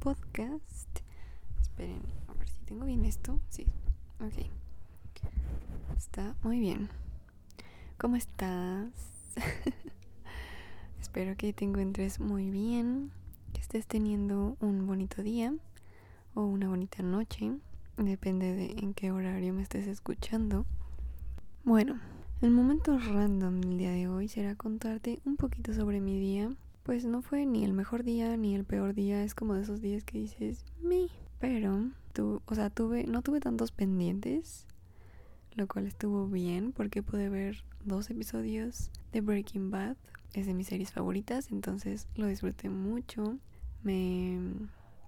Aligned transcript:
podcast. 0.00 1.00
Esperen, 1.60 2.02
a 2.26 2.32
ver 2.32 2.48
si 2.48 2.58
tengo 2.62 2.86
bien 2.86 3.04
esto. 3.04 3.38
Sí, 3.50 3.66
ok. 4.18 4.46
Está 5.96 6.34
muy 6.42 6.58
bien. 6.58 6.88
¿Cómo 7.98 8.16
estás? 8.16 8.88
Espero 11.00 11.36
que 11.36 11.52
te 11.52 11.66
encuentres 11.66 12.18
muy 12.18 12.50
bien, 12.50 13.10
que 13.52 13.60
estés 13.60 13.86
teniendo 13.86 14.56
un 14.60 14.86
bonito 14.86 15.22
día 15.22 15.54
o 16.34 16.42
una 16.44 16.68
bonita 16.68 17.02
noche, 17.02 17.52
depende 17.98 18.54
de 18.54 18.72
en 18.78 18.94
qué 18.94 19.12
horario 19.12 19.52
me 19.52 19.62
estés 19.62 19.86
escuchando. 19.86 20.64
Bueno, 21.62 22.00
el 22.40 22.50
momento 22.50 22.98
random 22.98 23.60
del 23.60 23.76
día 23.76 23.90
de 23.90 24.08
hoy 24.08 24.28
será 24.28 24.54
contarte 24.54 25.20
un 25.26 25.36
poquito 25.36 25.74
sobre 25.74 26.00
mi 26.00 26.18
día. 26.18 26.50
Pues 26.82 27.04
no 27.04 27.22
fue 27.22 27.46
ni 27.46 27.64
el 27.64 27.72
mejor 27.72 28.04
día 28.04 28.36
ni 28.36 28.54
el 28.54 28.64
peor 28.64 28.94
día, 28.94 29.22
es 29.22 29.34
como 29.34 29.54
de 29.54 29.62
esos 29.62 29.80
días 29.80 30.04
que 30.04 30.18
dices, 30.18 30.64
mi. 30.82 31.10
Pero, 31.38 31.90
tu, 32.12 32.42
o 32.46 32.54
sea, 32.54 32.70
tuve, 32.70 33.04
no 33.04 33.22
tuve 33.22 33.40
tantos 33.40 33.72
pendientes, 33.72 34.66
lo 35.54 35.66
cual 35.66 35.86
estuvo 35.86 36.26
bien 36.26 36.72
porque 36.72 37.02
pude 37.02 37.28
ver 37.28 37.64
dos 37.84 38.10
episodios 38.10 38.90
de 39.12 39.20
Breaking 39.20 39.70
Bad. 39.70 39.96
Es 40.32 40.46
de 40.46 40.54
mis 40.54 40.68
series 40.68 40.92
favoritas, 40.92 41.50
entonces 41.50 42.06
lo 42.14 42.26
disfruté 42.26 42.68
mucho. 42.68 43.38
Me, 43.82 44.38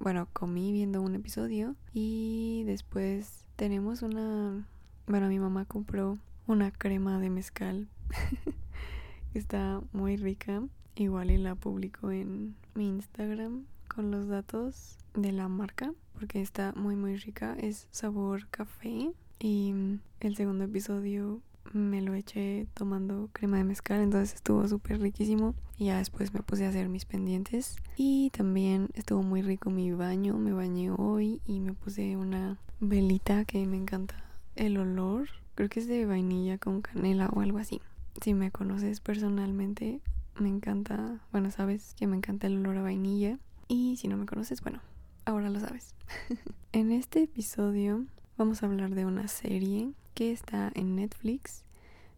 bueno, 0.00 0.26
comí 0.32 0.72
viendo 0.72 1.00
un 1.00 1.14
episodio 1.14 1.76
y 1.92 2.64
después 2.66 3.44
tenemos 3.56 4.02
una, 4.02 4.66
bueno, 5.06 5.28
mi 5.28 5.38
mamá 5.38 5.64
compró 5.64 6.18
una 6.46 6.70
crema 6.72 7.20
de 7.20 7.30
mezcal. 7.30 7.88
Está 9.34 9.80
muy 9.92 10.16
rica. 10.16 10.62
Igual 10.96 11.30
y 11.30 11.38
la 11.38 11.54
publico 11.54 12.10
en 12.10 12.54
mi 12.74 12.88
Instagram 12.88 13.64
con 13.88 14.10
los 14.10 14.28
datos 14.28 14.98
de 15.14 15.32
la 15.32 15.48
marca 15.48 15.92
porque 16.14 16.40
está 16.40 16.72
muy 16.76 16.96
muy 16.96 17.16
rica. 17.16 17.56
Es 17.58 17.88
sabor 17.90 18.48
café 18.48 19.12
y 19.38 19.74
el 20.20 20.36
segundo 20.36 20.64
episodio 20.64 21.40
me 21.72 22.02
lo 22.02 22.14
eché 22.14 22.66
tomando 22.74 23.30
crema 23.32 23.58
de 23.58 23.64
mezcal, 23.64 24.00
entonces 24.00 24.34
estuvo 24.34 24.66
súper 24.68 25.00
riquísimo. 25.00 25.54
Y 25.78 25.86
ya 25.86 25.98
después 25.98 26.34
me 26.34 26.42
puse 26.42 26.66
a 26.66 26.68
hacer 26.68 26.88
mis 26.88 27.04
pendientes. 27.04 27.76
Y 27.96 28.30
también 28.30 28.88
estuvo 28.94 29.22
muy 29.22 29.42
rico 29.42 29.70
mi 29.70 29.90
baño, 29.92 30.36
me 30.38 30.52
bañé 30.52 30.90
hoy 30.90 31.40
y 31.46 31.60
me 31.60 31.72
puse 31.72 32.16
una 32.16 32.58
velita 32.80 33.44
que 33.44 33.66
me 33.66 33.76
encanta 33.76 34.16
el 34.54 34.76
olor 34.76 35.28
Creo 35.54 35.68
que 35.68 35.80
es 35.80 35.86
de 35.86 36.06
vainilla 36.06 36.56
con 36.56 36.80
canela 36.80 37.28
o 37.28 37.40
algo 37.40 37.58
así. 37.58 37.80
Si 38.22 38.32
me 38.32 38.50
conoces 38.50 39.00
personalmente, 39.00 40.00
me 40.38 40.48
encanta, 40.48 41.20
bueno, 41.30 41.50
sabes 41.50 41.94
que 41.94 42.06
me 42.06 42.16
encanta 42.16 42.46
el 42.46 42.58
olor 42.58 42.78
a 42.78 42.82
vainilla. 42.82 43.38
Y 43.68 43.96
si 43.96 44.08
no 44.08 44.16
me 44.16 44.26
conoces, 44.26 44.60
bueno, 44.60 44.80
ahora 45.24 45.50
lo 45.50 45.60
sabes. 45.60 45.94
en 46.72 46.92
este 46.92 47.22
episodio 47.22 48.04
vamos 48.36 48.62
a 48.62 48.66
hablar 48.66 48.94
de 48.94 49.06
una 49.06 49.28
serie 49.28 49.92
que 50.14 50.32
está 50.32 50.70
en 50.74 50.96
Netflix 50.96 51.64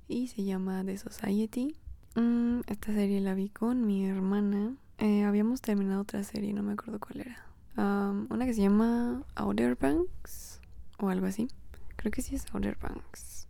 y 0.08 0.28
se 0.28 0.44
llama 0.44 0.84
The 0.84 0.98
Society. 0.98 1.76
Mm, 2.16 2.60
esta 2.66 2.92
serie 2.92 3.20
la 3.20 3.34
vi 3.34 3.48
con 3.48 3.86
mi 3.86 4.06
hermana. 4.06 4.74
Eh, 4.98 5.24
habíamos 5.24 5.60
terminado 5.60 6.02
otra 6.02 6.22
serie, 6.22 6.52
no 6.52 6.62
me 6.62 6.72
acuerdo 6.72 6.98
cuál 7.00 7.20
era. 7.20 7.46
una 7.76 8.46
que 8.46 8.54
se 8.54 8.62
llama 8.62 9.24
Outer 9.34 9.76
Banks 9.76 10.60
o 10.98 11.08
algo 11.08 11.26
así. 11.26 11.48
Creo 11.96 12.12
que 12.12 12.22
sí 12.22 12.36
es 12.36 12.46
Outer 12.52 12.76
Banks. 12.80 13.48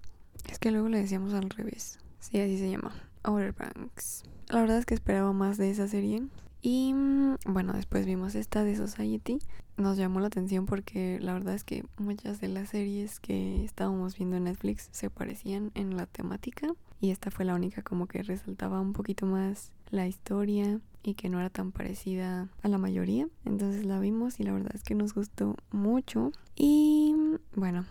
Es 0.50 0.58
que 0.58 0.70
luego 0.70 0.88
le 0.88 0.98
decíamos 0.98 1.34
al 1.34 1.50
revés. 1.50 1.98
Sí, 2.20 2.40
así 2.40 2.58
se 2.58 2.70
llama. 2.70 2.92
Outer 3.24 3.52
Banks. 3.52 4.22
La 4.48 4.60
verdad 4.60 4.78
es 4.78 4.86
que 4.86 4.94
esperaba 4.94 5.32
más 5.32 5.56
de 5.56 5.70
esa 5.70 5.88
serie. 5.88 6.22
Y 6.62 6.94
mm, 6.94 7.36
bueno, 7.46 7.72
después 7.72 8.06
vimos 8.06 8.34
esta 8.34 8.64
de 8.64 8.76
Society. 8.76 9.38
Nos 9.76 9.96
llamó 9.96 10.20
la 10.20 10.28
atención 10.28 10.66
porque 10.66 11.18
la 11.20 11.32
verdad 11.32 11.54
es 11.54 11.64
que 11.64 11.84
muchas 11.98 12.40
de 12.40 12.48
las 12.48 12.70
series 12.70 13.18
que 13.20 13.64
estábamos 13.64 14.16
viendo 14.16 14.36
en 14.36 14.44
Netflix 14.44 14.88
se 14.92 15.10
parecían 15.10 15.72
en 15.74 15.96
la 15.96 16.06
temática. 16.06 16.68
Y 17.00 17.10
esta 17.10 17.30
fue 17.30 17.44
la 17.44 17.54
única 17.54 17.82
como 17.82 18.06
que 18.06 18.22
resaltaba 18.22 18.80
un 18.80 18.92
poquito 18.92 19.26
más 19.26 19.72
la 19.90 20.06
historia 20.06 20.80
y 21.02 21.14
que 21.14 21.28
no 21.28 21.40
era 21.40 21.50
tan 21.50 21.72
parecida 21.72 22.48
a 22.62 22.68
la 22.68 22.78
mayoría. 22.78 23.28
Entonces 23.44 23.84
la 23.84 23.98
vimos 23.98 24.40
y 24.40 24.44
la 24.44 24.52
verdad 24.52 24.74
es 24.74 24.84
que 24.84 24.94
nos 24.94 25.12
gustó 25.12 25.56
mucho. 25.70 26.30
Y 26.54 27.14
mm, 27.14 27.60
bueno, 27.60 27.84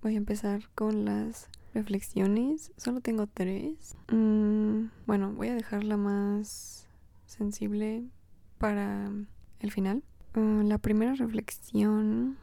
Voy 0.00 0.14
a 0.14 0.18
empezar 0.18 0.62
con 0.76 1.04
las 1.04 1.48
reflexiones. 1.74 2.72
Solo 2.76 3.00
tengo 3.00 3.26
tres. 3.26 3.96
Mm, 4.12 4.86
bueno, 5.06 5.32
voy 5.32 5.48
a 5.48 5.54
dejarla 5.54 5.96
más 5.96 6.86
sensible 7.26 8.04
para 8.58 9.10
el 9.60 9.70
final. 9.70 10.02
Mm, 10.34 10.66
la 10.66 10.78
primera 10.78 11.14
reflexión 11.14 12.36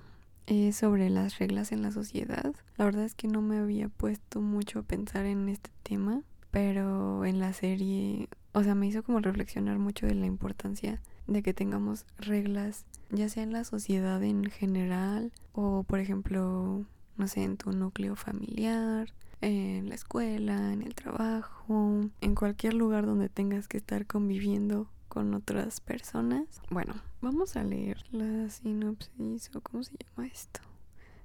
es 0.47 0.77
sobre 0.77 1.09
las 1.09 1.39
reglas 1.39 1.71
en 1.71 1.81
la 1.81 1.91
sociedad. 1.91 2.53
La 2.77 2.85
verdad 2.85 3.03
es 3.03 3.15
que 3.15 3.27
no 3.27 3.41
me 3.41 3.57
había 3.57 3.89
puesto 3.89 4.41
mucho 4.41 4.79
a 4.79 4.83
pensar 4.83 5.25
en 5.25 5.49
este 5.49 5.71
tema, 5.83 6.21
pero 6.51 7.25
en 7.25 7.39
la 7.39 7.53
serie, 7.53 8.29
o 8.53 8.63
sea, 8.63 8.75
me 8.75 8.87
hizo 8.87 9.03
como 9.03 9.19
reflexionar 9.19 9.79
mucho 9.79 10.05
de 10.05 10.15
la 10.15 10.25
importancia 10.25 11.01
de 11.27 11.41
que 11.41 11.53
tengamos 11.53 12.05
reglas, 12.17 12.85
ya 13.09 13.29
sea 13.29 13.43
en 13.43 13.53
la 13.53 13.63
sociedad 13.63 14.21
en 14.23 14.45
general 14.45 15.31
o, 15.53 15.83
por 15.83 15.99
ejemplo, 15.99 16.85
no 17.17 17.27
sé, 17.27 17.43
en 17.43 17.57
tu 17.57 17.71
núcleo 17.71 18.15
familiar, 18.15 19.13
en 19.41 19.89
la 19.89 19.95
escuela, 19.95 20.73
en 20.73 20.81
el 20.81 20.95
trabajo, 20.95 22.01
en 22.21 22.35
cualquier 22.35 22.73
lugar 22.73 23.05
donde 23.05 23.29
tengas 23.29 23.67
que 23.67 23.77
estar 23.77 24.05
conviviendo 24.05 24.89
con 25.07 25.33
otras 25.33 25.81
personas. 25.81 26.45
Bueno, 26.69 26.93
vamos 27.21 27.55
a 27.55 27.63
leer 27.63 28.03
la 28.11 28.49
sinopsis 28.49 29.51
o 29.55 29.61
cómo 29.61 29.83
se 29.83 29.93
llama 29.97 30.27
esto. 30.27 30.61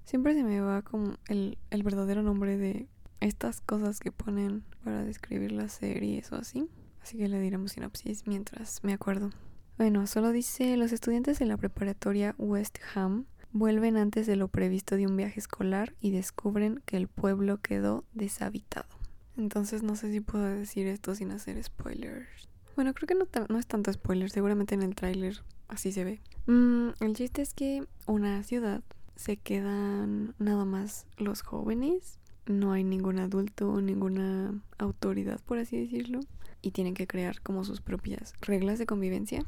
Siempre 0.05 0.35
se 0.35 0.45
me 0.45 0.61
va 0.61 0.83
como 0.83 1.15
el, 1.29 1.59
el 1.71 1.83
verdadero 1.83 2.23
nombre 2.23 2.57
de 2.57 2.89
estas 3.21 3.61
cosas 3.61 4.01
que 4.01 4.13
ponen 4.13 4.65
para 4.85 5.05
describir 5.05 5.53
las 5.53 5.73
series 5.73 6.33
o 6.33 6.37
así. 6.37 6.69
Así 7.03 7.17
que 7.17 7.29
le 7.29 7.41
diremos 7.41 7.73
sinopsis 7.73 8.27
mientras 8.27 8.83
me 8.85 8.93
acuerdo. 8.93 9.31
Bueno, 9.79 10.07
solo 10.07 10.33
dice 10.33 10.77
los 10.77 10.93
estudiantes 10.93 11.39
de 11.39 11.47
la 11.47 11.57
preparatoria 11.57 12.35
West 12.39 12.79
Ham 12.95 13.25
vuelven 13.53 13.97
antes 13.97 14.27
de 14.27 14.37
lo 14.37 14.49
previsto 14.49 14.97
de 14.97 15.07
un 15.07 15.17
viaje 15.17 15.41
escolar 15.41 15.95
y 16.01 16.11
descubren 16.11 16.83
que 16.87 16.97
el 16.97 17.09
pueblo 17.09 17.59
quedó 17.61 18.05
deshabitado. 18.13 18.89
Entonces 19.37 19.83
no 19.83 19.97
sé 19.97 20.11
si 20.13 20.21
puedo 20.21 20.45
decir 20.45 20.87
esto 20.87 21.15
sin 21.15 21.31
hacer 21.31 21.63
spoilers. 21.63 22.49
Bueno, 22.77 22.95
creo 22.95 23.07
que 23.07 23.15
no, 23.15 23.27
no 23.49 23.59
es 23.59 23.67
tanto 23.67 23.93
spoiler, 23.93 24.31
seguramente 24.31 24.75
en 24.75 24.83
el 24.83 24.95
tráiler 24.95 25.43
así 25.69 25.93
se 25.93 26.05
ve. 26.05 26.21
Mm, 26.47 26.91
el 27.01 27.15
chiste 27.15 27.43
es 27.43 27.55
que 27.55 27.85
una 28.07 28.43
ciudad 28.43 28.83
se 29.17 29.37
quedan 29.37 30.35
nada 30.39 30.65
más 30.65 31.07
los 31.19 31.43
jóvenes, 31.43 32.19
no 32.47 32.73
hay 32.73 32.85
ningún 32.85 33.19
adulto 33.19 33.81
ninguna 33.81 34.61
autoridad, 34.79 35.41
por 35.45 35.59
así 35.59 35.79
decirlo, 35.79 36.21
y 36.63 36.73
tienen 36.73 36.95
que 36.95 37.07
crear 37.07 37.41
como 37.43 37.65
sus 37.65 37.81
propias 37.81 38.35
reglas 38.41 38.79
de 38.79 38.87
convivencia. 38.87 39.45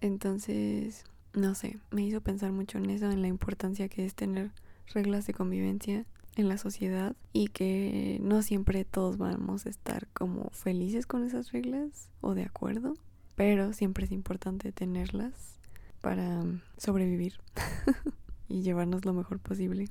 Entonces, 0.00 1.04
no 1.36 1.54
sé, 1.54 1.78
me 1.90 2.02
hizo 2.02 2.20
pensar 2.20 2.50
mucho 2.50 2.78
en 2.78 2.90
eso, 2.90 3.10
en 3.10 3.22
la 3.22 3.28
importancia 3.28 3.88
que 3.88 4.04
es 4.04 4.14
tener 4.14 4.50
reglas 4.92 5.26
de 5.26 5.34
convivencia 5.34 6.04
en 6.34 6.48
la 6.48 6.58
sociedad 6.58 7.14
y 7.32 7.48
que 7.48 8.18
no 8.22 8.42
siempre 8.42 8.84
todos 8.84 9.18
vamos 9.18 9.66
a 9.66 9.70
estar 9.70 10.08
como 10.08 10.50
felices 10.50 11.06
con 11.06 11.24
esas 11.24 11.52
reglas 11.52 12.08
o 12.20 12.34
de 12.34 12.44
acuerdo, 12.44 12.94
pero 13.34 13.72
siempre 13.72 14.06
es 14.06 14.12
importante 14.12 14.72
tenerlas 14.72 15.58
para 16.00 16.42
sobrevivir 16.78 17.34
y 18.48 18.62
llevarnos 18.62 19.04
lo 19.04 19.12
mejor 19.12 19.38
posible. 19.38 19.88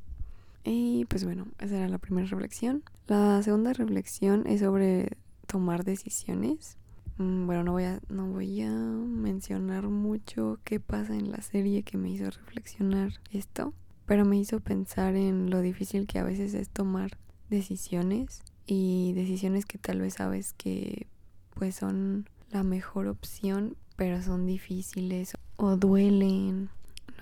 Y 0.63 1.05
pues 1.05 1.23
bueno, 1.23 1.47
esa 1.59 1.77
era 1.77 1.89
la 1.89 1.99
primera 1.99 2.27
reflexión. 2.27 2.83
La 3.07 3.41
segunda 3.43 3.71
reflexión 3.73 4.47
es 4.47 4.61
sobre 4.61 5.17
tomar 5.45 5.83
decisiones. 5.83 6.77
Mm, 7.17 7.45
bueno, 7.45 7.63
no 7.63 7.71
voy 7.71 7.83
a, 7.85 8.01
no 8.09 8.27
voy 8.27 8.61
a 8.61 8.69
mencionar 8.69 9.87
mucho 9.87 10.59
qué 10.63 10.79
pasa 10.79 11.15
en 11.15 11.31
la 11.31 11.41
serie 11.41 11.83
que 11.83 11.97
me 11.97 12.09
hizo 12.09 12.29
reflexionar 12.29 13.13
esto, 13.31 13.73
pero 14.05 14.25
me 14.25 14.37
hizo 14.37 14.59
pensar 14.59 15.15
en 15.15 15.49
lo 15.49 15.61
difícil 15.61 16.07
que 16.07 16.19
a 16.19 16.23
veces 16.23 16.53
es 16.53 16.69
tomar 16.69 17.17
decisiones 17.49 18.43
y 18.65 19.13
decisiones 19.13 19.65
que 19.65 19.77
tal 19.77 20.01
vez 20.01 20.15
sabes 20.15 20.53
que 20.53 21.07
pues 21.53 21.75
son 21.75 22.27
la 22.51 22.63
mejor 22.63 23.07
opción, 23.07 23.77
pero 23.95 24.21
son 24.21 24.45
difíciles 24.45 25.37
o 25.55 25.77
duelen, 25.77 26.69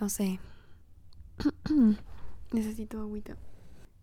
no 0.00 0.08
sé. 0.08 0.40
Necesito 2.52 3.00
agüita. 3.00 3.36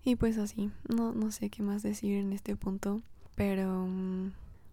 Y 0.03 0.15
pues 0.15 0.37
así, 0.37 0.71
no, 0.89 1.13
no 1.13 1.31
sé 1.31 1.49
qué 1.49 1.61
más 1.63 1.83
decir 1.83 2.17
en 2.17 2.33
este 2.33 2.55
punto, 2.55 3.01
pero 3.35 3.85
mm, 3.87 4.31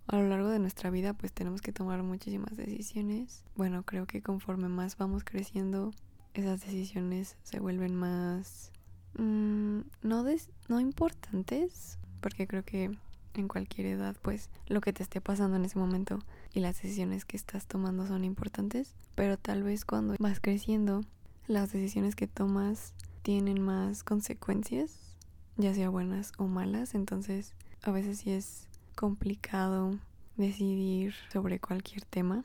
a 0.08 0.16
lo 0.16 0.26
largo 0.28 0.48
de 0.48 0.58
nuestra 0.58 0.90
vida 0.90 1.12
pues 1.12 1.32
tenemos 1.32 1.60
que 1.60 1.72
tomar 1.72 2.02
muchísimas 2.02 2.56
decisiones. 2.56 3.44
Bueno, 3.54 3.82
creo 3.84 4.06
que 4.06 4.22
conforme 4.22 4.68
más 4.68 4.96
vamos 4.96 5.22
creciendo, 5.22 5.92
esas 6.34 6.62
decisiones 6.62 7.36
se 7.42 7.60
vuelven 7.60 7.94
más... 7.94 8.72
Mmm, 9.18 9.80
no, 10.02 10.24
no 10.68 10.80
importantes, 10.80 11.98
porque 12.20 12.46
creo 12.46 12.64
que 12.64 12.90
en 13.34 13.48
cualquier 13.48 13.86
edad 13.86 14.16
pues 14.22 14.50
lo 14.66 14.80
que 14.80 14.92
te 14.92 15.02
esté 15.02 15.20
pasando 15.20 15.56
en 15.56 15.64
ese 15.64 15.78
momento 15.78 16.18
y 16.52 16.60
las 16.60 16.80
decisiones 16.82 17.24
que 17.24 17.36
estás 17.36 17.66
tomando 17.66 18.06
son 18.06 18.24
importantes, 18.24 18.94
pero 19.14 19.36
tal 19.36 19.62
vez 19.62 19.84
cuando 19.84 20.14
vas 20.18 20.40
creciendo, 20.40 21.02
las 21.46 21.72
decisiones 21.72 22.16
que 22.16 22.26
tomas 22.26 22.94
tienen 23.22 23.60
más 23.60 24.04
consecuencias, 24.04 25.16
ya 25.56 25.74
sea 25.74 25.90
buenas 25.90 26.32
o 26.38 26.46
malas, 26.46 26.94
entonces 26.94 27.54
a 27.82 27.90
veces 27.90 28.18
sí 28.20 28.30
es 28.30 28.67
complicado 28.98 29.96
decidir 30.36 31.14
sobre 31.32 31.60
cualquier 31.60 32.04
tema, 32.04 32.42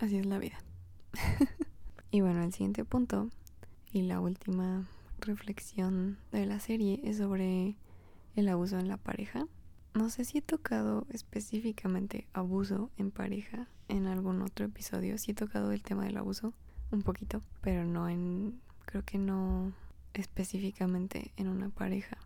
así 0.00 0.16
es 0.16 0.26
la 0.26 0.38
vida. 0.38 0.58
y 2.10 2.20
bueno, 2.22 2.42
el 2.42 2.52
siguiente 2.52 2.84
punto 2.84 3.28
y 3.92 4.02
la 4.02 4.18
última 4.18 4.84
reflexión 5.20 6.18
de 6.32 6.44
la 6.46 6.58
serie 6.58 7.00
es 7.04 7.18
sobre 7.18 7.76
el 8.34 8.48
abuso 8.48 8.80
en 8.80 8.88
la 8.88 8.96
pareja. 8.96 9.46
No 9.94 10.10
sé 10.10 10.24
si 10.24 10.38
he 10.38 10.42
tocado 10.42 11.06
específicamente 11.08 12.26
abuso 12.32 12.90
en 12.96 13.12
pareja 13.12 13.68
en 13.86 14.08
algún 14.08 14.42
otro 14.42 14.66
episodio. 14.66 15.18
Sí 15.18 15.30
he 15.30 15.34
tocado 15.34 15.70
el 15.70 15.84
tema 15.84 16.02
del 16.02 16.16
abuso 16.16 16.52
un 16.90 17.02
poquito, 17.02 17.42
pero 17.60 17.84
no 17.84 18.08
en, 18.08 18.60
creo 18.86 19.04
que 19.04 19.18
no 19.18 19.72
específicamente 20.14 21.30
en 21.36 21.46
una 21.46 21.68
pareja. 21.68 22.18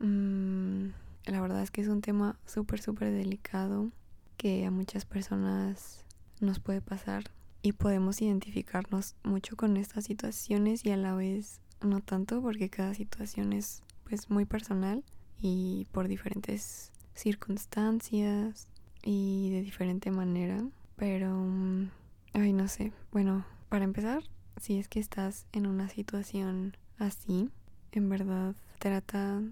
Mm, 0.00 0.88
la 1.30 1.40
verdad 1.40 1.62
es 1.62 1.70
que 1.70 1.80
es 1.80 1.88
un 1.88 2.00
tema 2.00 2.38
súper, 2.44 2.80
súper 2.80 3.12
delicado 3.12 3.90
que 4.36 4.66
a 4.66 4.70
muchas 4.70 5.04
personas 5.04 6.04
nos 6.40 6.58
puede 6.58 6.80
pasar 6.80 7.24
y 7.62 7.72
podemos 7.72 8.20
identificarnos 8.20 9.14
mucho 9.22 9.56
con 9.56 9.76
estas 9.76 10.04
situaciones 10.04 10.84
y 10.84 10.90
a 10.90 10.96
la 10.96 11.14
vez 11.14 11.60
no 11.82 12.00
tanto 12.00 12.42
porque 12.42 12.68
cada 12.68 12.94
situación 12.94 13.52
es 13.52 13.82
pues 14.04 14.28
muy 14.28 14.44
personal 14.44 15.04
y 15.40 15.86
por 15.92 16.08
diferentes 16.08 16.90
circunstancias 17.14 18.66
y 19.02 19.50
de 19.50 19.62
diferente 19.62 20.10
manera. 20.10 20.64
Pero, 20.96 21.32
mm, 21.32 21.90
ay, 22.34 22.52
no 22.52 22.66
sé. 22.68 22.92
Bueno, 23.12 23.44
para 23.68 23.84
empezar, 23.84 24.24
si 24.60 24.78
es 24.78 24.88
que 24.88 25.00
estás 25.00 25.46
en 25.52 25.66
una 25.66 25.88
situación 25.88 26.76
así, 26.98 27.50
en 27.92 28.08
verdad 28.08 28.54
trata 28.78 29.42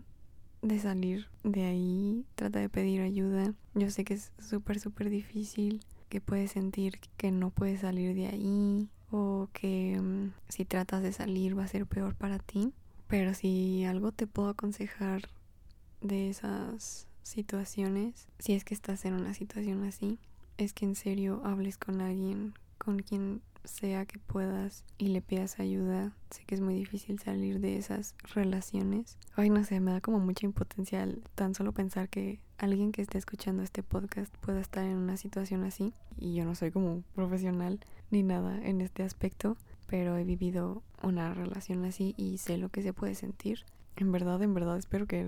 de 0.62 0.78
salir 0.78 1.28
de 1.44 1.64
ahí, 1.64 2.24
trata 2.34 2.58
de 2.58 2.68
pedir 2.68 3.00
ayuda. 3.00 3.54
Yo 3.74 3.90
sé 3.90 4.04
que 4.04 4.14
es 4.14 4.32
súper, 4.38 4.80
súper 4.80 5.10
difícil, 5.10 5.84
que 6.08 6.20
puedes 6.20 6.52
sentir 6.52 6.98
que 7.16 7.30
no 7.30 7.50
puedes 7.50 7.80
salir 7.80 8.14
de 8.14 8.26
ahí 8.26 8.88
o 9.10 9.48
que 9.52 10.00
mm, 10.00 10.32
si 10.48 10.64
tratas 10.64 11.02
de 11.02 11.12
salir 11.12 11.58
va 11.58 11.64
a 11.64 11.68
ser 11.68 11.86
peor 11.86 12.14
para 12.14 12.38
ti. 12.38 12.72
Pero 13.06 13.34
si 13.34 13.84
algo 13.84 14.12
te 14.12 14.26
puedo 14.26 14.48
aconsejar 14.48 15.22
de 16.00 16.28
esas 16.28 17.08
situaciones, 17.22 18.28
si 18.38 18.52
es 18.52 18.64
que 18.64 18.74
estás 18.74 19.04
en 19.04 19.14
una 19.14 19.34
situación 19.34 19.84
así, 19.84 20.18
es 20.58 20.72
que 20.72 20.84
en 20.84 20.94
serio 20.94 21.40
hables 21.44 21.78
con 21.78 22.00
alguien 22.00 22.54
con 22.78 22.98
quien 23.00 23.42
sea 23.68 24.06
que 24.06 24.18
puedas 24.18 24.84
y 24.98 25.08
le 25.08 25.20
pidas 25.22 25.60
ayuda. 25.60 26.12
Sé 26.30 26.44
que 26.44 26.54
es 26.54 26.60
muy 26.60 26.74
difícil 26.74 27.18
salir 27.18 27.60
de 27.60 27.76
esas 27.76 28.14
relaciones. 28.34 29.16
Ay, 29.36 29.50
no 29.50 29.62
sé, 29.64 29.80
me 29.80 29.92
da 29.92 30.00
como 30.00 30.18
mucha 30.18 30.46
impotencia 30.46 31.08
tan 31.34 31.54
solo 31.54 31.72
pensar 31.72 32.08
que 32.08 32.40
alguien 32.58 32.92
que 32.92 33.02
esté 33.02 33.18
escuchando 33.18 33.62
este 33.62 33.82
podcast 33.82 34.34
pueda 34.38 34.60
estar 34.60 34.84
en 34.84 34.96
una 34.96 35.16
situación 35.16 35.64
así. 35.64 35.94
Y 36.16 36.34
yo 36.34 36.44
no 36.44 36.54
soy 36.54 36.70
como 36.70 37.02
profesional 37.14 37.80
ni 38.10 38.22
nada 38.22 38.60
en 38.62 38.80
este 38.80 39.02
aspecto, 39.02 39.56
pero 39.86 40.16
he 40.16 40.24
vivido 40.24 40.82
una 41.02 41.32
relación 41.34 41.84
así 41.84 42.14
y 42.16 42.38
sé 42.38 42.58
lo 42.58 42.70
que 42.70 42.82
se 42.82 42.92
puede 42.92 43.14
sentir. 43.14 43.64
En 43.96 44.12
verdad, 44.12 44.42
en 44.42 44.54
verdad, 44.54 44.78
espero 44.78 45.06
que 45.06 45.24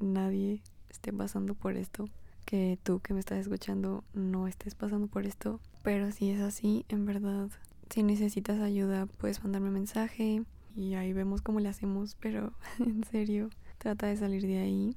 nadie 0.00 0.62
esté 0.90 1.12
pasando 1.12 1.54
por 1.54 1.76
esto. 1.76 2.06
Que 2.44 2.78
tú 2.82 3.00
que 3.00 3.14
me 3.14 3.20
estás 3.20 3.38
escuchando 3.38 4.04
no 4.12 4.46
estés 4.46 4.74
pasando 4.74 5.06
por 5.06 5.26
esto. 5.26 5.60
Pero 5.82 6.10
si 6.12 6.30
es 6.30 6.40
así, 6.40 6.84
en 6.88 7.04
verdad, 7.06 7.48
si 7.90 8.02
necesitas 8.02 8.60
ayuda, 8.60 9.06
puedes 9.06 9.42
mandarme 9.42 9.70
mensaje 9.70 10.42
y 10.76 10.94
ahí 10.94 11.12
vemos 11.12 11.42
cómo 11.42 11.60
le 11.60 11.68
hacemos. 11.68 12.16
Pero 12.20 12.52
en 12.78 13.04
serio, 13.04 13.50
trata 13.78 14.06
de 14.06 14.16
salir 14.16 14.42
de 14.46 14.58
ahí 14.58 14.96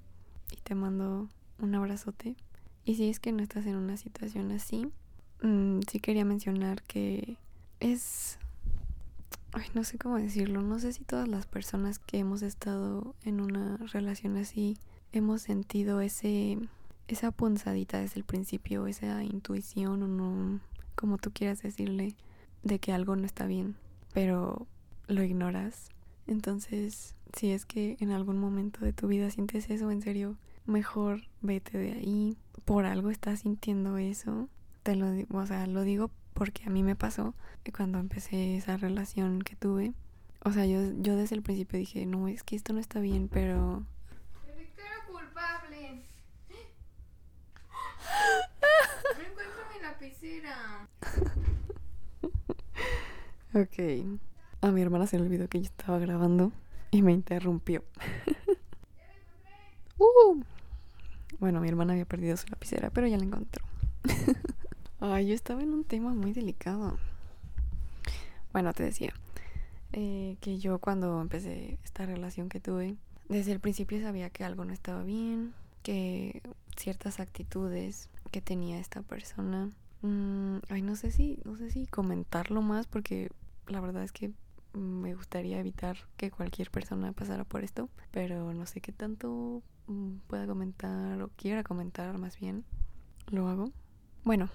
y 0.51 0.61
te 0.61 0.75
mando 0.75 1.29
un 1.59 1.75
abrazote. 1.75 2.35
Y 2.85 2.95
si 2.95 3.09
es 3.09 3.19
que 3.19 3.31
no 3.31 3.43
estás 3.43 3.65
en 3.65 3.75
una 3.75 3.97
situación 3.97 4.51
así, 4.51 4.87
mmm, 5.41 5.79
sí 5.89 5.99
quería 5.99 6.25
mencionar 6.25 6.81
que 6.83 7.37
es 7.79 8.39
ay, 9.57 9.65
no 9.73 9.83
sé 9.83 9.97
cómo 9.97 10.17
decirlo, 10.17 10.61
no 10.61 10.79
sé 10.79 10.93
si 10.93 11.03
todas 11.03 11.27
las 11.27 11.47
personas 11.47 11.99
que 11.99 12.19
hemos 12.19 12.41
estado 12.41 13.15
en 13.23 13.41
una 13.41 13.77
relación 13.77 14.37
así 14.37 14.77
hemos 15.11 15.41
sentido 15.41 16.01
ese 16.01 16.59
esa 17.07 17.31
punzadita 17.31 17.99
desde 17.99 18.19
el 18.19 18.25
principio, 18.25 18.87
esa 18.87 19.23
intuición 19.23 20.03
o 20.03 20.07
no, 20.07 20.59
como 20.95 21.17
tú 21.17 21.31
quieras 21.31 21.61
decirle, 21.61 22.15
de 22.63 22.79
que 22.79 22.91
algo 22.91 23.15
no 23.15 23.25
está 23.25 23.45
bien, 23.45 23.75
pero 24.13 24.67
lo 25.07 25.23
ignoras. 25.23 25.89
Entonces, 26.25 27.15
si 27.33 27.51
es 27.51 27.65
que 27.65 27.97
en 27.99 28.11
algún 28.11 28.37
momento 28.37 28.83
de 28.83 28.93
tu 28.93 29.07
vida 29.07 29.29
sientes 29.29 29.69
eso, 29.69 29.91
en 29.91 30.01
serio, 30.01 30.37
mejor 30.65 31.21
vete 31.41 31.77
de 31.77 31.93
ahí. 31.93 32.37
Por 32.65 32.85
algo 32.85 33.09
estás 33.09 33.41
sintiendo 33.41 33.97
eso. 33.97 34.49
Te 34.83 34.95
lo 34.95 35.07
o 35.31 35.45
sea, 35.45 35.65
lo 35.67 35.83
digo 35.83 36.11
porque 36.33 36.65
a 36.65 36.69
mí 36.69 36.83
me 36.83 36.95
pasó 36.95 37.33
cuando 37.71 37.99
empecé 37.99 38.57
esa 38.57 38.77
relación 38.77 39.41
que 39.41 39.55
tuve. 39.55 39.93
O 40.43 40.51
sea, 40.51 40.65
yo, 40.65 40.79
yo 40.99 41.15
desde 41.15 41.35
el 41.35 41.41
principio 41.41 41.79
dije, 41.79 42.05
no, 42.05 42.27
es 42.27 42.43
que 42.43 42.55
esto 42.55 42.73
no 42.73 42.79
está 42.79 42.99
bien, 42.99 43.27
pero... 43.27 43.83
ok. 53.53 54.19
A 54.61 54.71
mi 54.71 54.81
hermana 54.81 55.07
se 55.07 55.17
le 55.17 55.25
olvidó 55.25 55.47
que 55.47 55.59
yo 55.59 55.65
estaba 55.65 55.99
grabando 55.99 56.51
y 56.91 57.01
me 57.01 57.11
interrumpió. 57.11 57.83
uh. 59.97 60.43
Bueno, 61.39 61.61
mi 61.61 61.69
hermana 61.69 61.93
había 61.93 62.05
perdido 62.05 62.35
su 62.37 62.47
lapicera, 62.47 62.89
pero 62.89 63.07
ya 63.07 63.17
la 63.17 63.25
encontró. 63.25 63.65
Ay, 64.99 65.27
yo 65.27 65.35
estaba 65.35 65.61
en 65.61 65.73
un 65.73 65.83
tema 65.83 66.13
muy 66.13 66.33
delicado. 66.33 66.97
Bueno, 68.51 68.73
te 68.73 68.83
decía 68.83 69.13
eh, 69.93 70.37
que 70.41 70.57
yo 70.57 70.79
cuando 70.79 71.21
empecé 71.21 71.77
esta 71.83 72.05
relación 72.05 72.49
que 72.49 72.59
tuve, 72.59 72.95
desde 73.29 73.51
el 73.51 73.59
principio 73.59 74.01
sabía 74.01 74.31
que 74.31 74.43
algo 74.43 74.65
no 74.65 74.73
estaba 74.73 75.03
bien, 75.03 75.53
que 75.83 76.41
ciertas 76.75 77.19
actitudes 77.19 78.09
que 78.31 78.41
tenía 78.41 78.79
esta 78.79 79.03
persona, 79.03 79.69
mmm, 80.01 80.57
ay, 80.69 80.81
no 80.81 80.95
sé 80.95 81.11
si, 81.11 81.39
no 81.45 81.57
sé 81.57 81.71
si 81.71 81.87
comentarlo 81.87 82.61
más 82.61 82.87
porque 82.87 83.29
la 83.67 83.79
verdad 83.79 84.03
es 84.03 84.11
que 84.11 84.31
me 84.73 85.15
gustaría 85.15 85.59
evitar 85.59 85.97
que 86.17 86.31
cualquier 86.31 86.69
persona 86.71 87.11
pasara 87.11 87.43
por 87.43 87.63
esto, 87.63 87.89
pero 88.11 88.53
no 88.53 88.65
sé 88.65 88.81
qué 88.81 88.91
tanto 88.91 89.63
mm, 89.87 90.17
pueda 90.27 90.45
comentar 90.45 91.21
o 91.21 91.29
quiera 91.29 91.63
comentar 91.63 92.17
más 92.17 92.39
bien. 92.39 92.63
Lo 93.29 93.47
hago. 93.47 93.71
Bueno, 94.23 94.49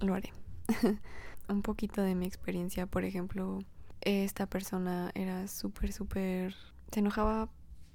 lo 0.00 0.14
haré. 0.14 0.32
un 1.48 1.62
poquito 1.62 2.02
de 2.02 2.14
mi 2.14 2.26
experiencia, 2.26 2.86
por 2.86 3.04
ejemplo, 3.04 3.58
esta 4.00 4.46
persona 4.46 5.10
era 5.14 5.48
súper, 5.48 5.92
súper... 5.92 6.54
se 6.90 7.00
enojaba 7.00 7.48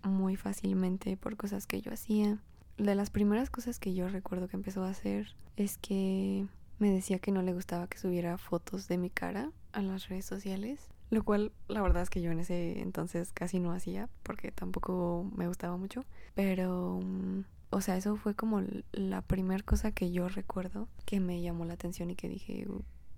muy 0.03 0.35
fácilmente 0.35 1.17
por 1.17 1.37
cosas 1.37 1.67
que 1.67 1.81
yo 1.81 1.91
hacía. 1.91 2.39
De 2.77 2.95
las 2.95 3.09
primeras 3.09 3.49
cosas 3.49 3.79
que 3.79 3.93
yo 3.93 4.07
recuerdo 4.07 4.47
que 4.47 4.55
empezó 4.55 4.83
a 4.83 4.89
hacer 4.89 5.35
es 5.55 5.77
que 5.77 6.47
me 6.81 6.89
decía 6.89 7.19
que 7.19 7.31
no 7.31 7.43
le 7.43 7.53
gustaba 7.53 7.87
que 7.87 7.99
subiera 7.99 8.39
fotos 8.39 8.87
de 8.87 8.97
mi 8.97 9.11
cara 9.11 9.51
a 9.71 9.83
las 9.83 10.09
redes 10.09 10.25
sociales, 10.25 10.89
lo 11.11 11.23
cual 11.23 11.51
la 11.67 11.79
verdad 11.83 12.01
es 12.01 12.09
que 12.09 12.23
yo 12.23 12.31
en 12.31 12.39
ese 12.39 12.81
entonces 12.81 13.31
casi 13.33 13.59
no 13.59 13.71
hacía 13.71 14.09
porque 14.23 14.51
tampoco 14.51 15.29
me 15.35 15.47
gustaba 15.47 15.77
mucho, 15.77 16.03
pero 16.33 16.99
mm, 17.03 17.43
o 17.69 17.81
sea, 17.81 17.97
eso 17.97 18.15
fue 18.15 18.33
como 18.33 18.63
la 18.93 19.21
primera 19.21 19.63
cosa 19.63 19.91
que 19.91 20.11
yo 20.11 20.27
recuerdo 20.27 20.87
que 21.05 21.19
me 21.19 21.43
llamó 21.43 21.65
la 21.65 21.73
atención 21.75 22.09
y 22.09 22.15
que 22.15 22.27
dije, 22.27 22.67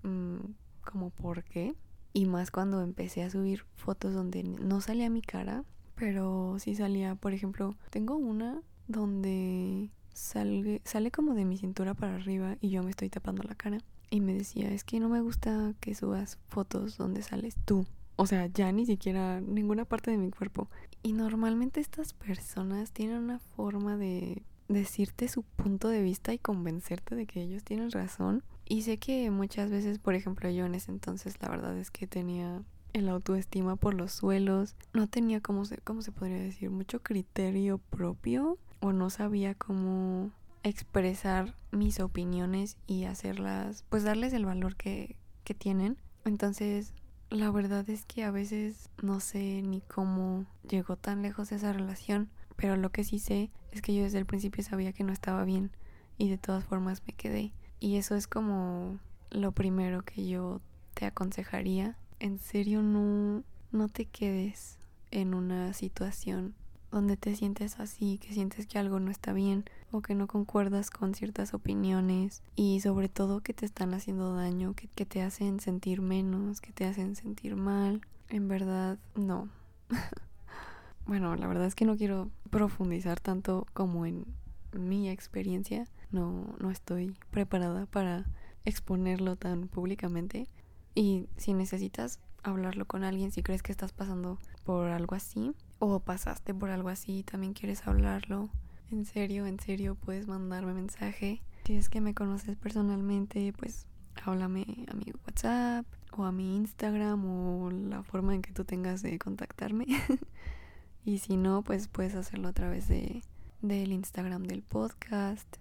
mm, 0.04 0.40
como, 0.84 1.12
¿por 1.12 1.46
qué? 1.46 1.74
Y 2.12 2.26
más 2.26 2.52
cuando 2.52 2.82
empecé 2.82 3.24
a 3.24 3.30
subir 3.30 3.64
fotos 3.78 4.14
donde 4.14 4.44
no 4.44 4.82
salía 4.82 5.10
mi 5.10 5.22
cara, 5.22 5.64
pero 5.96 6.58
sí 6.60 6.76
salía, 6.76 7.16
por 7.16 7.32
ejemplo, 7.32 7.78
tengo 7.92 8.18
una 8.18 8.62
donde 8.90 9.90
sale, 10.14 10.82
sale 10.86 11.12
como 11.12 11.34
de 11.34 11.46
mi 11.46 11.58
cintura 11.58 11.94
para 11.94 12.16
arriba 12.16 12.58
y 12.62 12.70
yo 12.70 12.84
me 12.84 12.92
estoy 12.92 13.10
tapando 13.10 13.44
la 13.44 13.56
cara. 13.56 13.80
Y 14.10 14.22
me 14.22 14.34
decía, 14.34 14.72
es 14.72 14.84
que 14.84 15.00
no 15.00 15.10
me 15.10 15.22
gusta 15.22 15.74
que 15.80 15.96
subas 15.96 16.38
fotos 16.48 16.98
donde 16.98 17.24
sales 17.24 17.56
tú. 17.66 17.86
O 18.16 18.28
sea, 18.28 18.46
ya 18.48 18.72
ni 18.72 18.86
siquiera 18.86 19.42
ninguna 19.42 19.86
parte 19.86 20.12
de 20.12 20.18
mi 20.18 20.30
cuerpo. 20.30 20.70
Y 21.02 21.14
normalmente 21.14 21.82
estas 21.82 22.14
personas 22.14 22.92
tienen 22.92 23.18
una 23.18 23.40
forma 23.40 23.98
de 23.98 24.44
decirte 24.68 25.28
su 25.28 25.44
punto 25.44 25.88
de 25.88 26.02
vista 26.02 26.34
y 26.34 26.38
convencerte 26.38 27.16
de 27.16 27.26
que 27.26 27.42
ellos 27.42 27.64
tienen 27.64 27.92
razón. 27.92 28.44
Y 28.66 28.84
sé 28.84 28.98
que 28.98 29.30
muchas 29.32 29.70
veces, 29.70 30.00
por 30.00 30.16
ejemplo, 30.16 30.50
yo 30.50 30.66
en 30.66 30.76
ese 30.76 30.92
entonces 30.92 31.36
la 31.42 31.50
verdad 31.50 31.78
es 31.78 31.92
que 31.92 32.08
tenía 32.08 32.64
el 32.94 33.10
autoestima 33.10 33.76
por 33.76 33.96
los 33.96 34.12
suelos, 34.12 34.76
no 34.94 35.08
tenía 35.08 35.42
como 35.42 35.66
se, 35.66 35.78
cómo 35.80 36.02
se 36.02 36.12
podría 36.12 36.38
decir, 36.38 36.70
mucho 36.70 37.02
criterio 37.02 37.80
propio 37.80 38.58
o 38.84 38.92
no 38.92 39.10
sabía 39.10 39.56
cómo 39.56 40.30
expresar 40.62 41.56
mis 41.72 42.02
opiniones 42.02 42.76
y 42.86 43.06
hacerlas, 43.06 43.86
pues 43.90 44.04
darles 44.04 44.34
el 44.34 44.46
valor 44.46 44.76
que, 44.76 45.16
que 45.46 45.54
tienen. 45.54 45.98
Entonces, 46.26 46.94
la 47.30 47.50
verdad 47.50 47.90
es 47.90 48.06
que 48.06 48.26
a 48.26 48.32
veces 48.32 48.90
no 49.02 49.22
sé 49.22 49.62
ni 49.62 49.80
cómo 49.80 50.46
llegó 50.70 50.98
tan 50.98 51.22
lejos 51.22 51.54
esa 51.54 51.72
relación, 51.72 52.30
pero 52.58 52.76
lo 52.76 52.92
que 52.92 53.06
sí 53.06 53.20
sé 53.20 53.52
es 53.72 53.82
que 53.82 53.96
yo 53.96 54.04
desde 54.04 54.20
el 54.20 54.26
principio 54.26 54.66
sabía 54.66 54.92
que 54.92 55.06
no 55.06 55.14
estaba 55.14 55.46
bien 55.46 55.72
y 56.18 56.30
de 56.30 56.38
todas 56.38 56.66
formas 56.66 57.04
me 57.08 57.14
quedé. 57.14 57.54
Y 57.80 57.96
eso 57.96 58.16
es 58.16 58.28
como 58.28 59.00
lo 59.32 59.54
primero 59.54 60.04
que 60.04 60.28
yo 60.28 60.60
te 60.94 61.06
aconsejaría. 61.06 61.98
En 62.20 62.38
serio, 62.38 62.82
no, 62.82 63.46
no 63.72 63.88
te 63.88 64.08
quedes 64.08 64.78
en 65.10 65.34
una 65.34 65.72
situación 65.72 66.54
donde 66.94 67.18
te 67.18 67.36
sientes 67.36 67.80
así, 67.80 68.20
que 68.20 68.34
sientes 68.34 68.68
que 68.68 68.78
algo 68.78 69.00
no 69.00 69.10
está 69.10 69.34
bien 69.34 69.66
o 69.92 70.02
que 70.02 70.14
no 70.16 70.28
concuerdas 70.28 70.92
con 70.92 71.16
ciertas 71.16 71.54
opiniones 71.54 72.44
y 72.56 72.80
sobre 72.82 73.10
todo 73.10 73.42
que 73.42 73.54
te 73.54 73.66
están 73.66 73.94
haciendo 73.94 74.36
daño, 74.36 74.74
que, 74.76 74.88
que 74.88 75.06
te 75.06 75.22
hacen 75.24 75.60
sentir 75.60 76.02
menos, 76.02 76.62
que 76.62 76.72
te 76.72 76.86
hacen 76.86 77.16
sentir 77.16 77.56
mal. 77.56 78.02
En 78.30 78.48
verdad, 78.48 79.00
no. 79.16 79.50
bueno, 81.06 81.36
la 81.36 81.48
verdad 81.48 81.66
es 81.66 81.76
que 81.76 81.86
no 81.86 81.98
quiero 81.98 82.30
profundizar 82.50 83.20
tanto 83.20 83.66
como 83.74 84.06
en 84.06 84.26
mi 84.72 85.10
experiencia. 85.10 85.88
No, 86.12 86.56
no 86.60 86.70
estoy 86.70 87.16
preparada 87.32 87.88
para 87.88 88.26
exponerlo 88.66 89.36
tan 89.36 89.68
públicamente. 89.68 90.48
Y 90.94 91.28
si 91.38 91.54
necesitas 91.54 92.20
hablarlo 92.44 92.86
con 92.86 93.04
alguien, 93.04 93.32
si 93.32 93.42
crees 93.42 93.64
que 93.64 93.72
estás 93.72 93.94
pasando 93.94 94.38
por 94.64 94.90
algo 94.90 95.16
así 95.16 95.56
o 95.86 96.00
pasaste 96.00 96.54
por 96.54 96.70
algo 96.70 96.90
así 96.90 97.24
también 97.24 97.54
quieres 97.54 97.88
hablarlo, 97.88 98.50
en 98.92 99.06
serio, 99.06 99.48
en 99.48 99.60
serio, 99.60 99.96
puedes 99.96 100.28
mandarme 100.28 100.74
mensaje. 100.74 101.42
Si 101.66 101.76
es 101.76 101.90
que 101.90 102.00
me 102.00 102.14
conoces 102.14 102.58
personalmente, 102.58 103.54
pues 103.58 103.88
háblame 104.24 104.86
a 104.88 104.94
mi 104.94 105.06
WhatsApp 105.26 105.86
o 106.16 106.26
a 106.26 106.32
mi 106.32 106.56
Instagram 106.58 107.26
o 107.26 107.72
la 107.72 108.04
forma 108.04 108.36
en 108.36 108.42
que 108.42 108.52
tú 108.52 108.66
tengas 108.66 109.02
de 109.02 109.18
contactarme. 109.18 109.88
y 111.06 111.18
si 111.18 111.38
no, 111.38 111.64
pues 111.64 111.88
puedes 111.88 112.14
hacerlo 112.16 112.50
a 112.50 112.54
través 112.54 112.88
de 112.88 113.24
del 113.62 113.94
Instagram 113.94 114.44
del 114.44 114.62
podcast 114.62 115.56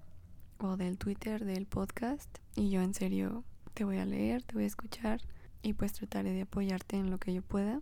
o 0.58 0.76
del 0.76 0.98
Twitter 0.98 1.44
del 1.44 1.66
podcast 1.66 2.38
y 2.56 2.68
yo 2.68 2.82
en 2.82 2.94
serio 2.94 3.44
te 3.74 3.84
voy 3.84 3.98
a 3.98 4.04
leer, 4.04 4.42
te 4.42 4.54
voy 4.54 4.64
a 4.64 4.66
escuchar 4.66 5.20
y 5.62 5.74
pues 5.74 5.92
trataré 5.92 6.32
de 6.32 6.42
apoyarte 6.42 6.96
en 6.96 7.10
lo 7.10 7.18
que 7.18 7.32
yo 7.32 7.42
pueda. 7.42 7.80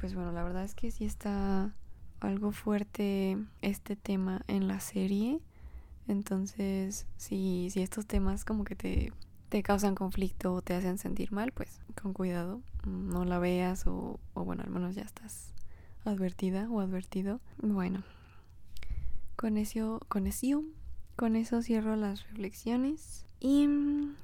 Pues 0.00 0.14
bueno, 0.14 0.32
la 0.32 0.42
verdad 0.42 0.64
es 0.64 0.74
que 0.74 0.90
sí 0.90 1.04
está 1.04 1.74
algo 2.20 2.52
fuerte 2.52 3.36
este 3.62 3.96
tema 3.96 4.42
en 4.46 4.68
la 4.68 4.80
serie. 4.80 5.40
Entonces, 6.06 7.06
si, 7.16 7.68
si 7.70 7.82
estos 7.82 8.06
temas 8.06 8.44
como 8.44 8.64
que 8.64 8.76
te, 8.76 9.12
te 9.48 9.62
causan 9.62 9.94
conflicto 9.94 10.54
o 10.54 10.62
te 10.62 10.74
hacen 10.74 10.98
sentir 10.98 11.32
mal, 11.32 11.52
pues 11.52 11.80
con 12.00 12.12
cuidado, 12.12 12.62
no 12.86 13.24
la 13.24 13.38
veas 13.38 13.86
o, 13.86 14.18
o 14.34 14.44
bueno, 14.44 14.62
al 14.62 14.70
menos 14.70 14.94
ya 14.94 15.02
estás 15.02 15.52
advertida 16.04 16.68
o 16.70 16.80
advertido. 16.80 17.40
Bueno, 17.60 18.04
con 19.36 19.58
eso, 19.58 20.00
con 20.08 20.26
eso 20.26 20.64
con 21.16 21.34
eso 21.34 21.60
cierro 21.62 21.96
las 21.96 22.22
reflexiones. 22.28 23.26
Y 23.40 23.68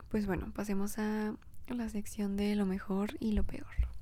pues 0.09 0.27
bueno, 0.27 0.53
pasemos 0.55 0.99
a 0.99 1.35
la 1.69 1.89
sección 1.89 2.37
de 2.37 2.55
lo 2.55 2.67
mejor 2.67 3.17
y 3.21 3.33
lo 3.33 3.43
peor. 3.43 3.94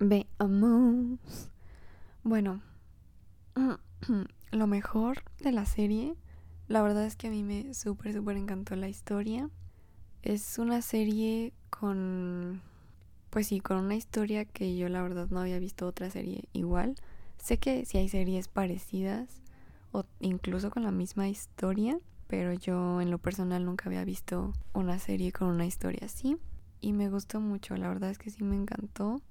Veamos. 0.00 1.18
Bueno, 2.22 2.60
lo 4.50 4.66
mejor 4.66 5.22
de 5.40 5.52
la 5.52 5.66
serie 5.66 6.16
la 6.72 6.80
verdad 6.80 7.04
es 7.04 7.16
que 7.16 7.26
a 7.26 7.30
mí 7.30 7.42
me 7.42 7.74
súper, 7.74 8.14
súper 8.14 8.38
encantó 8.38 8.76
la 8.76 8.88
historia. 8.88 9.50
Es 10.22 10.58
una 10.58 10.80
serie 10.80 11.52
con... 11.68 12.62
Pues 13.32 13.46
sí, 13.46 13.60
con 13.60 13.78
una 13.78 13.94
historia 13.94 14.44
que 14.44 14.76
yo 14.76 14.90
la 14.90 15.00
verdad 15.00 15.26
no 15.30 15.40
había 15.40 15.58
visto 15.58 15.86
otra 15.86 16.10
serie 16.10 16.50
igual. 16.52 16.96
Sé 17.38 17.56
que 17.56 17.86
sí 17.86 17.96
hay 17.96 18.10
series 18.10 18.48
parecidas 18.48 19.40
o 19.90 20.04
incluso 20.20 20.68
con 20.68 20.82
la 20.82 20.90
misma 20.90 21.30
historia, 21.30 21.98
pero 22.26 22.52
yo 22.52 23.00
en 23.00 23.10
lo 23.10 23.16
personal 23.16 23.64
nunca 23.64 23.86
había 23.86 24.04
visto 24.04 24.52
una 24.74 24.98
serie 24.98 25.32
con 25.32 25.48
una 25.48 25.64
historia 25.64 26.00
así. 26.04 26.36
Y 26.82 26.92
me 26.92 27.08
gustó 27.08 27.40
mucho, 27.40 27.74
la 27.74 27.88
verdad 27.88 28.10
es 28.10 28.18
que 28.18 28.28
sí 28.28 28.44
me 28.44 28.54
encantó. 28.54 29.22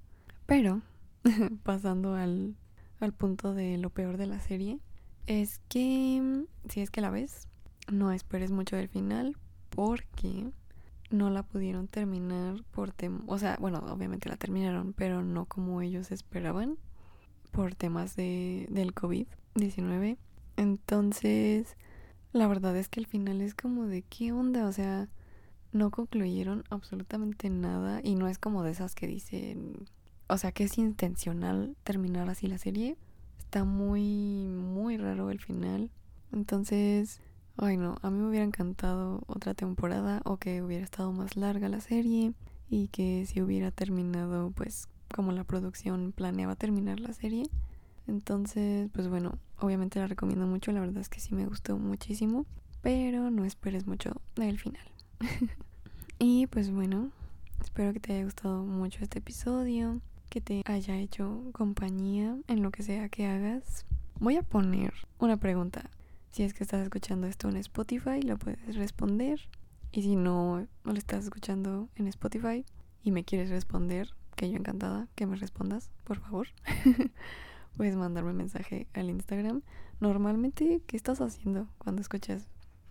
Pero, 0.46 0.82
pasando 1.62 2.16
al, 2.16 2.56
al 2.98 3.12
punto 3.12 3.54
de 3.54 3.78
lo 3.78 3.90
peor 3.90 4.16
de 4.16 4.26
la 4.26 4.40
serie, 4.40 4.80
es 5.28 5.60
que 5.68 6.44
si 6.68 6.80
es 6.80 6.90
que 6.90 7.02
la 7.02 7.10
ves, 7.10 7.46
no 7.88 8.10
esperes 8.10 8.50
mucho 8.50 8.74
del 8.74 8.88
final 8.88 9.36
porque 9.70 10.50
no 11.12 11.30
la 11.30 11.42
pudieron 11.42 11.88
terminar 11.88 12.62
por 12.70 12.92
temas, 12.92 13.22
o 13.26 13.38
sea, 13.38 13.56
bueno, 13.60 13.78
obviamente 13.78 14.28
la 14.28 14.36
terminaron, 14.36 14.92
pero 14.92 15.22
no 15.22 15.46
como 15.46 15.82
ellos 15.82 16.10
esperaban 16.10 16.78
por 17.50 17.74
temas 17.74 18.16
de, 18.16 18.66
del 18.70 18.94
COVID-19. 18.94 20.16
Entonces, 20.56 21.76
la 22.32 22.46
verdad 22.46 22.76
es 22.76 22.88
que 22.88 23.00
el 23.00 23.06
final 23.06 23.40
es 23.40 23.54
como 23.54 23.86
de 23.86 24.02
qué 24.02 24.32
onda, 24.32 24.66
o 24.66 24.72
sea, 24.72 25.08
no 25.72 25.90
concluyeron 25.90 26.64
absolutamente 26.70 27.50
nada 27.50 28.00
y 28.02 28.14
no 28.14 28.28
es 28.28 28.38
como 28.38 28.62
de 28.62 28.72
esas 28.72 28.94
que 28.94 29.06
dicen, 29.06 29.86
o 30.28 30.38
sea, 30.38 30.52
que 30.52 30.64
es 30.64 30.78
intencional 30.78 31.76
terminar 31.84 32.28
así 32.30 32.46
la 32.46 32.58
serie 32.58 32.96
está 33.52 33.64
muy, 33.64 34.48
muy 34.48 34.96
raro 34.96 35.30
el 35.30 35.38
final. 35.38 35.90
Entonces, 36.32 37.20
ay 37.56 37.76
no, 37.76 37.96
a 38.02 38.10
mí 38.10 38.18
me 38.18 38.28
hubiera 38.28 38.44
encantado 38.44 39.22
otra 39.26 39.54
temporada 39.54 40.20
o 40.24 40.36
que 40.36 40.62
hubiera 40.62 40.84
estado 40.84 41.12
más 41.12 41.36
larga 41.36 41.68
la 41.68 41.80
serie 41.80 42.32
y 42.68 42.88
que 42.88 43.26
si 43.26 43.42
hubiera 43.42 43.70
terminado 43.70 44.50
pues 44.50 44.88
como 45.14 45.32
la 45.32 45.44
producción 45.44 46.12
planeaba 46.12 46.56
terminar 46.56 47.00
la 47.00 47.12
serie. 47.12 47.44
Entonces, 48.06 48.90
pues 48.92 49.08
bueno, 49.08 49.38
obviamente 49.60 49.98
la 50.00 50.06
recomiendo 50.06 50.46
mucho, 50.46 50.72
la 50.72 50.80
verdad 50.80 50.98
es 50.98 51.08
que 51.08 51.20
sí 51.20 51.34
me 51.34 51.46
gustó 51.46 51.78
muchísimo, 51.78 52.46
pero 52.80 53.30
no 53.30 53.44
esperes 53.44 53.86
mucho 53.86 54.20
del 54.34 54.58
final. 54.58 54.86
y 56.18 56.46
pues 56.48 56.70
bueno, 56.70 57.10
espero 57.60 57.92
que 57.92 58.00
te 58.00 58.14
haya 58.14 58.24
gustado 58.24 58.64
mucho 58.64 59.00
este 59.02 59.18
episodio 59.18 60.00
que 60.32 60.40
te 60.40 60.62
haya 60.64 60.96
hecho 60.96 61.42
compañía 61.52 62.38
en 62.48 62.62
lo 62.62 62.70
que 62.70 62.82
sea 62.82 63.10
que 63.10 63.26
hagas. 63.26 63.84
Voy 64.18 64.36
a 64.36 64.42
poner 64.42 64.94
una 65.18 65.36
pregunta. 65.36 65.90
Si 66.32 66.42
es 66.42 66.54
que 66.54 66.64
estás 66.64 66.82
escuchando 66.82 67.26
esto 67.26 67.50
en 67.50 67.58
Spotify, 67.58 68.22
lo 68.22 68.38
puedes 68.38 68.74
responder. 68.74 69.38
Y 69.92 70.00
si 70.00 70.16
no, 70.16 70.66
lo 70.82 70.92
estás 70.94 71.24
escuchando 71.24 71.90
en 71.94 72.06
Spotify 72.06 72.64
y 73.02 73.10
me 73.10 73.22
quieres 73.22 73.50
responder, 73.50 74.08
que 74.34 74.50
yo 74.50 74.56
encantada 74.56 75.08
que 75.14 75.26
me 75.26 75.36
respondas, 75.36 75.90
por 76.04 76.20
favor. 76.20 76.48
puedes 77.76 77.96
mandarme 77.96 78.32
mensaje 78.32 78.86
al 78.94 79.10
Instagram. 79.10 79.60
Normalmente, 80.00 80.80
¿qué 80.86 80.96
estás 80.96 81.20
haciendo 81.20 81.68
cuando 81.76 82.00
escuchas 82.00 82.48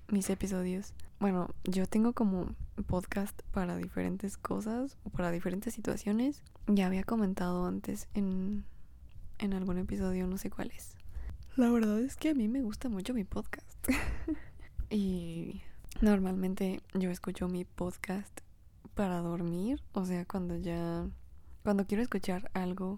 mis 0.07 0.29
episodios? 0.29 0.93
Bueno, 1.19 1.49
yo 1.63 1.87
tengo 1.87 2.13
como 2.13 2.53
podcast 2.85 3.41
para 3.51 3.75
diferentes 3.75 4.37
cosas 4.37 4.99
o 5.03 5.09
para 5.09 5.31
diferentes 5.31 5.73
situaciones. 5.73 6.43
Ya 6.67 6.85
había 6.85 7.03
comentado 7.03 7.65
antes 7.65 8.07
en, 8.13 8.65
en 9.39 9.53
algún 9.55 9.79
episodio, 9.79 10.27
no 10.27 10.37
sé 10.37 10.51
cuál 10.51 10.69
es. 10.69 10.95
La 11.57 11.69
verdad 11.69 11.99
es 11.99 12.15
que 12.15 12.29
a 12.29 12.33
mí 12.33 12.47
me 12.47 12.61
gusta 12.61 12.87
mucho 12.87 13.13
mi 13.13 13.25
podcast. 13.25 13.89
y 14.89 15.61
normalmente 15.99 16.79
yo 16.93 17.11
escucho 17.11 17.49
mi 17.49 17.65
podcast 17.65 18.39
para 18.95 19.19
dormir, 19.19 19.81
o 19.91 20.05
sea, 20.05 20.25
cuando 20.25 20.55
ya 20.55 21.05
cuando 21.63 21.85
quiero 21.85 22.03
escuchar 22.03 22.49
algo 22.53 22.95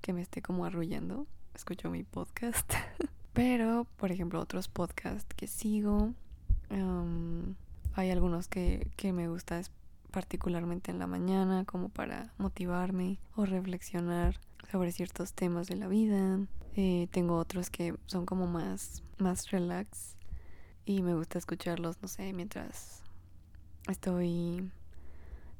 que 0.00 0.14
me 0.14 0.22
esté 0.22 0.40
como 0.40 0.64
arrullando, 0.64 1.26
escucho 1.54 1.90
mi 1.90 2.02
podcast. 2.02 2.72
Pero, 3.34 3.86
por 3.98 4.10
ejemplo, 4.10 4.40
otros 4.40 4.68
podcasts 4.68 5.34
que 5.36 5.46
sigo, 5.46 6.14
hay 7.94 8.10
algunos 8.10 8.48
que, 8.48 8.90
que 8.96 9.12
me 9.12 9.28
gusta 9.28 9.60
particularmente 10.12 10.92
en 10.92 11.00
la 11.00 11.08
mañana 11.08 11.64
como 11.64 11.88
para 11.88 12.32
motivarme 12.38 13.18
o 13.34 13.44
reflexionar 13.44 14.38
sobre 14.70 14.92
ciertos 14.92 15.32
temas 15.32 15.66
de 15.66 15.76
la 15.76 15.88
vida. 15.88 16.38
Eh, 16.76 17.08
tengo 17.10 17.36
otros 17.36 17.68
que 17.70 17.94
son 18.06 18.24
como 18.24 18.46
más, 18.46 19.02
más 19.18 19.50
relax 19.50 20.16
y 20.84 21.02
me 21.02 21.14
gusta 21.14 21.38
escucharlos, 21.38 22.00
no 22.00 22.08
sé, 22.08 22.32
mientras 22.32 23.02
estoy 23.88 24.70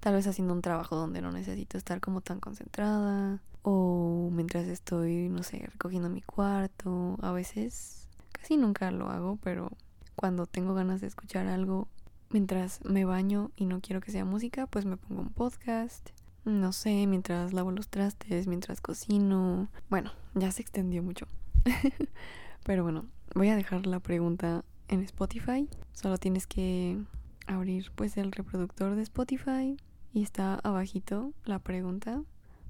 tal 0.01 0.15
vez 0.15 0.27
haciendo 0.27 0.55
un 0.55 0.63
trabajo 0.63 0.97
donde 0.97 1.21
no 1.23 1.33
necesito 1.33 1.79
estar 1.79 2.01
como 2.01 2.21
tan 2.21 2.41
concentrada 2.41 3.41
o 3.63 4.31
mientras 4.33 4.67
estoy, 4.67 5.29
no 5.29 5.43
sé, 5.43 5.69
recogiendo 5.73 6.09
mi 6.09 6.23
cuarto. 6.23 7.17
A 7.23 7.33
veces, 7.33 8.09
casi 8.33 8.57
nunca 8.57 8.91
lo 8.91 9.11
hago, 9.11 9.39
pero 9.43 9.71
cuando 10.17 10.47
tengo 10.47 10.75
ganas 10.75 11.01
de 11.01 11.07
escuchar 11.07 11.47
algo 11.47 11.89
mientras 12.33 12.85
me 12.85 13.05
baño 13.05 13.51
y 13.57 13.67
no 13.67 13.81
quiero 13.81 14.01
que 14.01 14.11
sea 14.11 14.25
música, 14.25 14.67
pues 14.67 14.85
me 14.85 14.97
pongo 14.97 15.23
un 15.23 15.31
podcast. 15.31 16.11
No 16.45 16.73
sé, 16.73 17.07
mientras 17.07 17.53
lavo 17.53 17.71
los 17.71 17.89
trastes, 17.89 18.47
mientras 18.47 18.81
cocino. 18.81 19.69
Bueno, 19.89 20.11
ya 20.35 20.51
se 20.51 20.63
extendió 20.63 21.03
mucho. 21.03 21.27
Pero 22.65 22.83
bueno, 22.83 23.07
voy 23.35 23.49
a 23.49 23.57
dejar 23.57 23.87
la 23.87 24.01
pregunta 24.01 24.65
en 24.89 25.01
Spotify. 25.03 25.69
Solo 25.93 26.19
tienes 26.19 26.47
que 26.47 26.99
abrir 27.47 27.93
pues 27.95 28.17
el 28.17 28.33
reproductor 28.33 28.95
de 28.95 29.03
Spotify 29.03 29.77
y 30.13 30.23
está 30.23 30.57
abajito 30.57 31.33
la 31.45 31.59
pregunta 31.59 32.23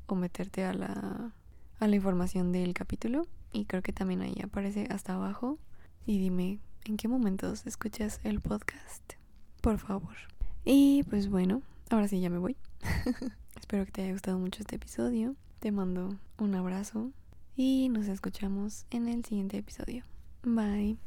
o 0.07 0.15
meterte 0.15 0.65
a 0.65 0.73
la 0.73 1.33
a 1.83 1.89
la 1.89 1.97
información 1.97 2.53
del 2.53 2.75
capítulo 2.75 3.27
y 3.53 3.65
creo 3.65 3.83
que 3.83 3.93
también 3.93 4.23
ahí 4.23 4.37
aparece 4.41 4.87
hasta 4.91 5.15
abajo 5.15 5.59
y 6.07 6.19
dime 6.19 6.61
en 6.85 6.97
qué 6.97 7.09
momentos 7.09 7.67
escuchas 7.67 8.21
el 8.23 8.41
podcast, 8.41 9.15
por 9.63 9.79
favor. 9.79 10.15
Y 10.65 11.05
pues 11.05 11.31
bueno, 11.31 11.63
ahora 11.89 12.09
sí 12.09 12.21
ya 12.21 12.29
me 12.29 12.39
voy. 12.39 12.57
Espero 13.59 13.87
que 13.87 13.93
te 13.93 14.03
haya 14.03 14.13
gustado 14.13 14.39
mucho 14.39 14.61
este 14.61 14.77
episodio. 14.77 15.35
Te 15.61 15.73
mando 15.73 16.19
un 16.39 16.55
abrazo 16.55 17.11
y 17.57 17.89
nos 17.89 18.09
escuchamos 18.09 18.85
en 18.91 19.09
el 19.09 19.25
siguiente 19.25 19.57
episodio. 19.57 20.05
Bye. 20.43 20.99